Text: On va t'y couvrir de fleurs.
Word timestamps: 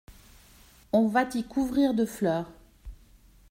On 0.93 1.07
va 1.09 1.25
t'y 1.27 1.43
couvrir 1.43 1.93
de 1.93 2.05
fleurs. 2.07 2.49